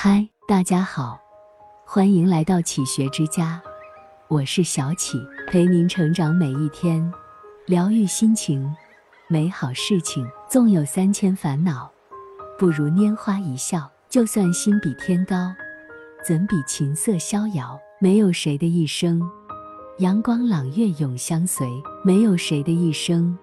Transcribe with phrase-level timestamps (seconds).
[0.00, 1.18] 嗨，大家好，
[1.84, 3.60] 欢迎来到启学之家，
[4.28, 7.12] 我是小启，陪您成长每一天，
[7.66, 8.72] 疗愈心情，
[9.26, 10.24] 美好事情。
[10.48, 11.90] 纵有三千烦恼，
[12.56, 13.90] 不如拈花一笑。
[14.08, 15.52] 就算心比天高，
[16.24, 17.76] 怎比琴瑟逍遥？
[17.98, 19.20] 没有谁的一生，
[19.98, 21.66] 阳光朗月永相随；
[22.04, 23.36] 没有谁的一生，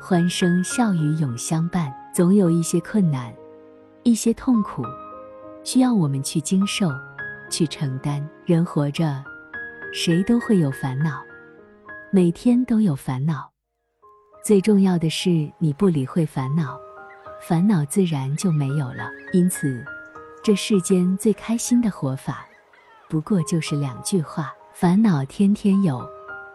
[0.00, 1.92] 欢声笑语永相伴。
[2.14, 3.30] 总有一些困难，
[4.04, 4.82] 一些痛苦。
[5.64, 6.90] 需要我们去经受，
[7.50, 8.26] 去承担。
[8.44, 9.22] 人活着，
[9.92, 11.22] 谁都会有烦恼，
[12.10, 13.50] 每天都有烦恼。
[14.44, 16.76] 最重要的是，你不理会烦恼，
[17.40, 19.08] 烦恼自然就没有了。
[19.32, 19.84] 因此，
[20.42, 22.44] 这世间最开心的活法，
[23.08, 26.04] 不过就是两句话：烦恼天天有，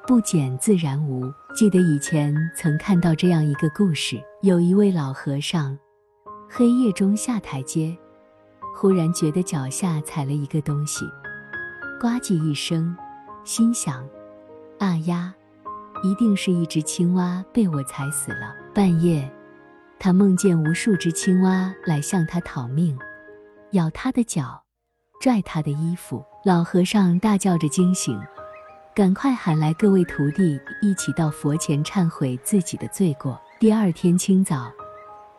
[0.06, 1.32] 不减自然无。
[1.56, 5.78] 记得以前曾看到这样一个故事：有一位老和尚，
[6.50, 7.98] 黑夜中下台阶。
[8.80, 11.04] 忽然觉得脚下踩了一个东西，
[12.00, 12.96] 呱唧一声，
[13.44, 14.08] 心想：
[14.78, 15.34] 啊呀，
[16.04, 18.56] 一定是一只青蛙被我踩死了。
[18.76, 19.28] 半夜，
[19.98, 22.96] 他梦见无数只青蛙来向他讨命，
[23.72, 24.62] 咬他的脚，
[25.20, 26.24] 拽他的衣服。
[26.46, 28.22] 老和尚大叫着惊醒，
[28.94, 33.42] 赶快喊来各位徒弟，一起到佛前忏悔自己的罪过。
[33.60, 34.72] 第二天清早。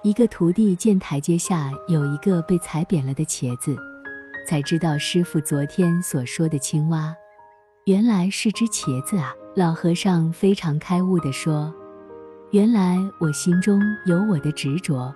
[0.03, 3.77] 一个徒弟见台阶下有一个被踩扁了的茄子，
[4.47, 7.13] 才知道师傅昨天所说的青蛙，
[7.85, 9.35] 原来是只茄子啊！
[9.57, 11.75] 老和尚非常开悟地说
[12.53, 15.13] ：“原来我心中有我的执着，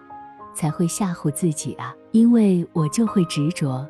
[0.52, 1.94] 才会吓唬自己啊！
[2.10, 3.88] 因为我就会执着，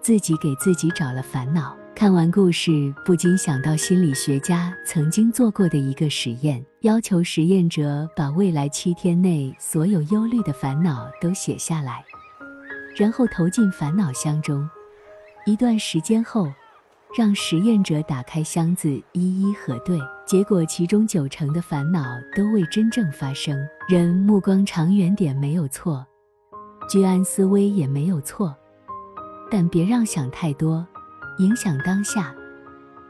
[0.00, 12.02] 自己给自己找了烦恼。”看完故事，不禁想到心理学家曾经做过的一个实验，要求实验者把未来七天内所有忧虑的烦恼都写下来，
[12.96, 14.66] 然后投进烦恼箱中。
[15.44, 16.50] 一段时间后，
[17.14, 22.02] 让实验者打开箱子一一核对，结果其中九成的烦恼
[22.34, 23.54] 都未真正发生。
[23.86, 26.02] 人目光长远点没有错，
[26.88, 28.56] 居安思危也没有错，
[29.50, 30.86] 但别让想太多。
[31.40, 32.34] 影响当下，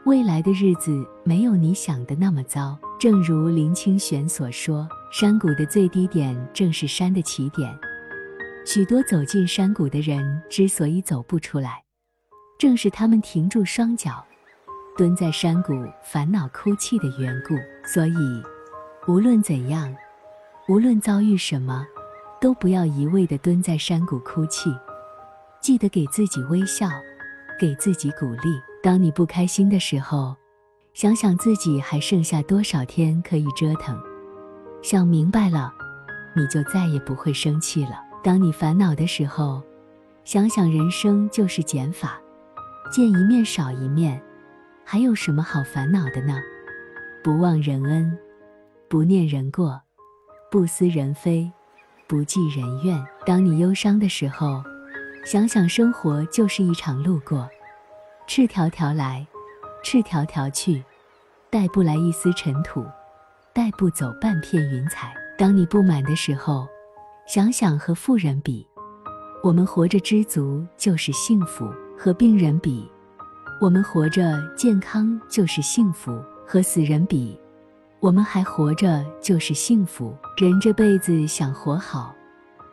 [0.05, 2.79] 未来的日子没有你想的那么糟。
[2.97, 7.77] 正如林清玄所说：“山谷的最低点正是山的起点。”
[8.65, 11.83] 许多走进山谷的人之所以走不出来，
[12.57, 14.25] 正是他们停住双脚，
[14.97, 17.53] 蹲在山谷烦恼哭泣的缘故。
[17.85, 18.15] 所以，
[19.09, 19.93] 无论怎样，
[20.69, 21.85] 无论遭遇什么，
[22.39, 24.73] 都不要一味地蹲在山谷哭泣，
[25.59, 26.87] 记得给自己微笑。
[27.61, 28.59] 给自己鼓励。
[28.81, 30.35] 当你不开心的时候，
[30.95, 34.01] 想想自己还剩下多少天可以折腾。
[34.81, 35.71] 想明白了，
[36.35, 38.01] 你就再也不会生气了。
[38.23, 39.61] 当你烦恼的时候，
[40.23, 42.19] 想想人生就是减法，
[42.91, 44.19] 见一面少一面，
[44.83, 46.41] 还有什么好烦恼的呢？
[47.23, 48.17] 不忘人恩，
[48.89, 49.79] 不念人过，
[50.49, 51.51] 不思人非，
[52.07, 53.05] 不计人怨。
[53.23, 54.63] 当你忧伤的时候。
[55.23, 57.47] 想想生活就是一场路过，
[58.27, 59.25] 赤条条来，
[59.83, 60.83] 赤条条去，
[61.49, 62.83] 带不来一丝尘土，
[63.53, 65.13] 带不走半片云彩。
[65.37, 66.67] 当你不满的时候，
[67.27, 68.67] 想想和富人比，
[69.43, 71.67] 我们活着知足就是幸福；
[71.97, 72.91] 和病人比，
[73.61, 76.11] 我们活着健康就是幸福；
[76.47, 77.39] 和死人比，
[77.99, 80.17] 我们还活着就是幸福。
[80.35, 82.13] 人这辈子想活好，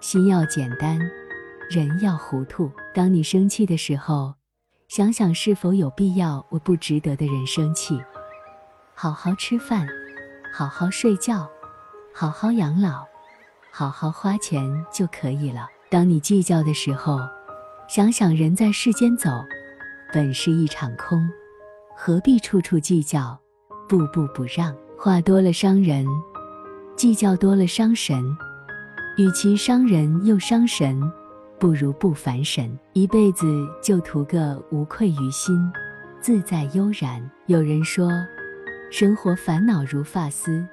[0.00, 0.98] 心要简单。
[1.70, 2.70] 人要糊涂。
[2.94, 4.34] 当你生气的时候，
[4.88, 8.00] 想想是否有必要为不值得的人生气。
[8.94, 9.86] 好好吃饭，
[10.52, 11.48] 好好睡觉，
[12.14, 13.04] 好好养老，
[13.70, 14.62] 好好花钱
[14.92, 15.68] 就可以了。
[15.90, 17.18] 当你计较的时候，
[17.88, 19.30] 想想人在世间走，
[20.12, 21.28] 本是一场空，
[21.96, 23.38] 何必处处计较，
[23.88, 24.74] 步步不让？
[24.98, 26.04] 话多了伤人，
[26.96, 28.36] 计较多了伤神。
[29.16, 31.00] 与其伤人又伤神。
[31.58, 35.56] 不如不烦神，一辈子就图个无愧于心，
[36.20, 37.20] 自在悠然。
[37.46, 38.12] 有人说，
[38.92, 40.64] 生活烦恼如发丝，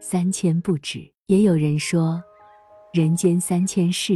[0.00, 2.22] 三千不止；也有人说，
[2.94, 4.14] 人间三千事，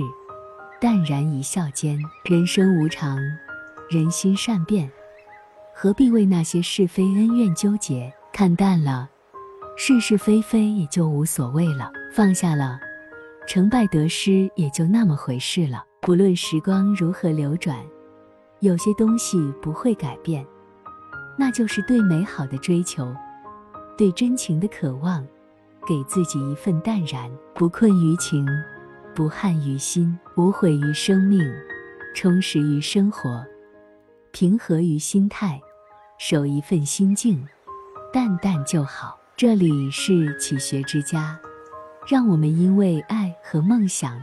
[0.80, 1.98] 淡然一笑间。
[2.24, 3.18] 人生无常，
[3.90, 4.90] 人心善变，
[5.74, 8.10] 何必为那些是非恩怨纠结？
[8.32, 9.10] 看淡了，
[9.76, 12.80] 是是非非也就无所谓了；放下了，
[13.46, 15.84] 成败得失也就那么回事了。
[16.04, 17.78] 不论时光如何流转，
[18.60, 20.46] 有些东西不会改变，
[21.34, 23.10] 那就是对美好的追求，
[23.96, 25.26] 对真情的渴望，
[25.88, 28.46] 给自己一份淡然，不困于情，
[29.14, 31.40] 不憾于心，无悔于生命，
[32.14, 33.42] 充实于生活，
[34.30, 35.58] 平和于心态，
[36.18, 37.42] 守一份心境，
[38.12, 39.18] 淡淡就好。
[39.38, 41.40] 这里是启学之家，
[42.06, 44.22] 让我们因为爱和梦想